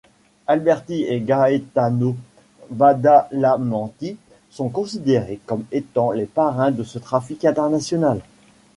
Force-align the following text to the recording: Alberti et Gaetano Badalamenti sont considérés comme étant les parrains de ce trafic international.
Alberti 0.47 1.03
et 1.03 1.19
Gaetano 1.21 2.15
Badalamenti 2.71 4.17
sont 4.49 4.69
considérés 4.69 5.39
comme 5.45 5.63
étant 5.71 6.09
les 6.09 6.25
parrains 6.25 6.71
de 6.71 6.81
ce 6.83 6.97
trafic 6.97 7.45
international. 7.45 8.19